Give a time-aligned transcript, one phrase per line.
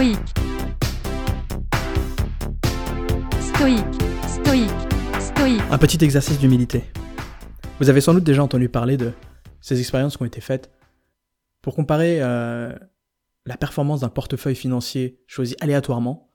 [0.00, 0.18] stoïque,
[3.38, 4.70] stoïque,
[5.20, 5.60] stoïque.
[5.70, 6.84] Un petit exercice d'humilité.
[7.80, 9.12] Vous avez sans doute déjà entendu parler de
[9.60, 10.70] ces expériences qui ont été faites
[11.60, 12.74] pour comparer euh,
[13.44, 16.32] la performance d'un portefeuille financier choisi aléatoirement.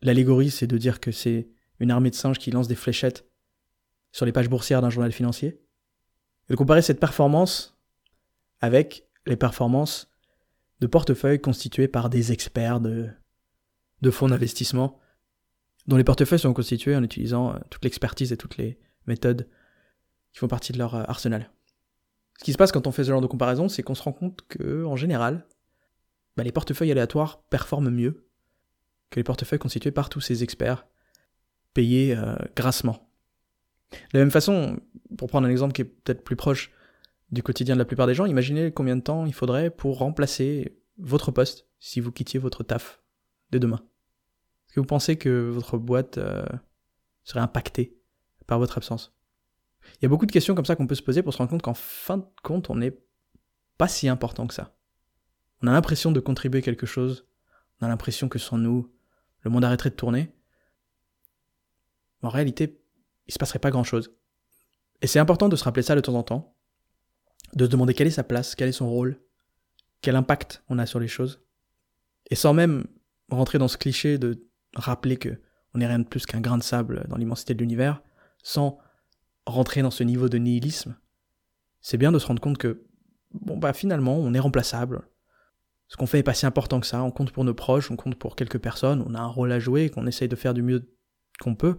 [0.00, 1.50] L'allégorie, c'est de dire que c'est
[1.80, 3.28] une armée de singes qui lance des fléchettes
[4.12, 5.60] sur les pages boursières d'un journal financier.
[6.48, 7.78] Et de comparer cette performance
[8.62, 10.10] avec les performances
[10.80, 13.08] de portefeuilles constitués par des experts de,
[14.02, 14.98] de fonds d'investissement,
[15.86, 19.48] dont les portefeuilles sont constitués en utilisant euh, toute l'expertise et toutes les méthodes
[20.32, 21.50] qui font partie de leur euh, arsenal.
[22.38, 24.12] Ce qui se passe quand on fait ce genre de comparaison, c'est qu'on se rend
[24.12, 25.46] compte que, en général,
[26.36, 28.28] bah, les portefeuilles aléatoires performent mieux
[29.10, 30.86] que les portefeuilles constitués par tous ces experts,
[31.74, 33.10] payés euh, grassement.
[33.90, 34.78] De la même façon,
[35.16, 36.70] pour prendre un exemple qui est peut-être plus proche
[37.30, 40.78] du quotidien de la plupart des gens, imaginez combien de temps il faudrait pour remplacer
[40.98, 43.02] votre poste si vous quittiez votre taf
[43.50, 43.80] de demain.
[44.66, 46.44] Est-ce que vous pensez que votre boîte euh,
[47.24, 47.96] serait impactée
[48.46, 49.14] par votre absence?
[49.96, 51.50] Il y a beaucoup de questions comme ça qu'on peut se poser pour se rendre
[51.50, 52.98] compte qu'en fin de compte, on n'est
[53.76, 54.76] pas si important que ça.
[55.62, 57.26] On a l'impression de contribuer quelque chose,
[57.80, 58.92] on a l'impression que sans nous,
[59.40, 60.32] le monde arrêterait de tourner.
[62.22, 62.80] En réalité,
[63.26, 64.14] il se passerait pas grand-chose.
[65.00, 66.56] Et c'est important de se rappeler ça de temps en temps,
[67.54, 69.20] de se demander quelle est sa place, quel est son rôle,
[70.00, 71.42] quel impact on a sur les choses.
[72.30, 72.86] Et sans même
[73.30, 75.40] rentrer dans ce cliché de rappeler que
[75.74, 78.02] on n'est rien de plus qu'un grain de sable dans l'immensité de l'univers,
[78.42, 78.78] sans
[79.46, 80.96] rentrer dans ce niveau de nihilisme,
[81.80, 82.86] c'est bien de se rendre compte que,
[83.32, 85.02] bon bah finalement, on est remplaçable.
[85.88, 87.96] Ce qu'on fait est pas si important que ça, on compte pour nos proches, on
[87.96, 90.62] compte pour quelques personnes, on a un rôle à jouer, qu'on essaye de faire du
[90.62, 90.94] mieux
[91.40, 91.78] qu'on peut,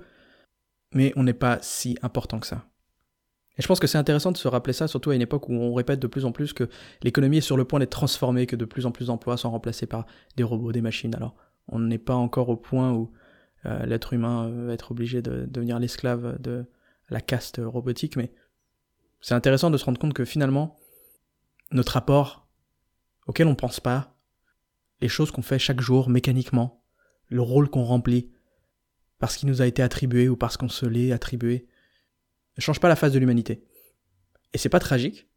[0.93, 2.68] mais on n'est pas si important que ça.
[3.57, 5.53] Et je pense que c'est intéressant de se rappeler ça, surtout à une époque où
[5.53, 6.69] on répète de plus en plus que
[7.03, 9.85] l'économie est sur le point d'être transformée, que de plus en plus d'emplois sont remplacés
[9.85, 10.05] par
[10.37, 11.13] des robots, des machines.
[11.15, 11.35] Alors,
[11.67, 13.11] on n'est pas encore au point où
[13.65, 16.65] euh, l'être humain va être obligé de devenir l'esclave de
[17.09, 18.31] la caste robotique, mais
[19.21, 20.79] c'est intéressant de se rendre compte que finalement,
[21.71, 22.47] notre rapport
[23.27, 24.15] auquel on ne pense pas,
[25.01, 26.83] les choses qu'on fait chaque jour mécaniquement,
[27.27, 28.31] le rôle qu'on remplit,
[29.19, 31.67] parce qu'il nous a été attribué ou parce qu'on se l'est attribué,
[32.59, 33.63] ne change pas la face de l'humanité.
[34.53, 35.27] Et c'est pas tragique.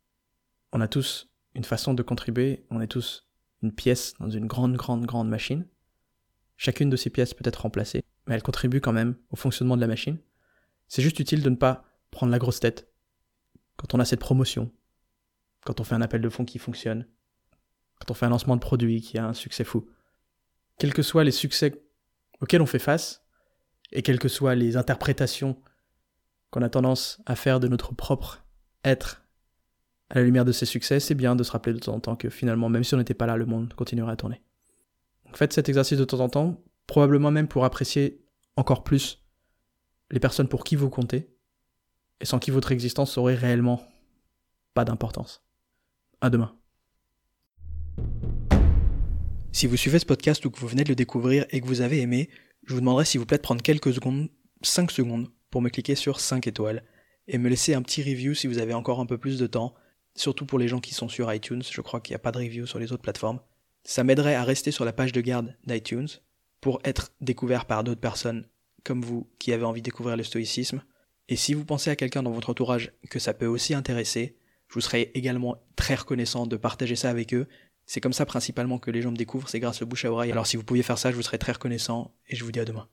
[0.72, 3.28] On a tous une façon de contribuer, on est tous
[3.62, 5.66] une pièce dans une grande, grande, grande machine.
[6.56, 9.80] Chacune de ces pièces peut être remplacée, mais elle contribue quand même au fonctionnement de
[9.80, 10.18] la machine.
[10.88, 12.92] C'est juste utile de ne pas prendre la grosse tête
[13.76, 14.70] quand on a cette promotion,
[15.64, 17.06] quand on fait un appel de fonds qui fonctionne,
[17.98, 19.88] quand on fait un lancement de produit qui a un succès fou.
[20.78, 21.84] Quels que soient les succès
[22.40, 23.24] auxquels on fait face,
[23.92, 25.60] et quelles que soient les interprétations
[26.52, 28.44] qu'on a tendance à faire de notre propre
[28.84, 29.22] être
[30.10, 32.14] à la lumière de ses succès, c'est bien de se rappeler de temps en temps
[32.14, 34.42] que finalement, même si on n'était pas là, le monde continuerait à tourner.
[35.32, 38.22] faites cet exercice de temps en temps, probablement même pour apprécier
[38.56, 39.24] encore plus
[40.10, 41.34] les personnes pour qui vous comptez,
[42.20, 43.82] et sans qui votre existence aurait réellement
[44.74, 45.42] pas d'importance.
[46.20, 46.54] À demain.
[49.52, 51.80] Si vous suivez ce podcast ou que vous venez de le découvrir et que vous
[51.80, 52.28] avez aimé,
[52.66, 54.28] je vous demanderai s'il vous plaît de prendre quelques secondes,
[54.60, 56.82] 5 secondes, pour me cliquer sur 5 étoiles
[57.28, 59.74] et me laisser un petit review si vous avez encore un peu plus de temps,
[60.16, 62.38] surtout pour les gens qui sont sur iTunes, je crois qu'il n'y a pas de
[62.38, 63.38] review sur les autres plateformes.
[63.84, 66.08] Ça m'aiderait à rester sur la page de garde d'iTunes
[66.60, 68.48] pour être découvert par d'autres personnes
[68.82, 70.82] comme vous qui avez envie de découvrir le stoïcisme.
[71.28, 74.36] Et si vous pensez à quelqu'un dans votre entourage que ça peut aussi intéresser,
[74.68, 77.46] je vous serais également très reconnaissant de partager ça avec eux.
[77.84, 80.32] C'est comme ça principalement que les gens me découvrent, c'est grâce au bouche à oreille.
[80.32, 82.60] Alors si vous pouviez faire ça, je vous serais très reconnaissant et je vous dis
[82.60, 82.88] à demain.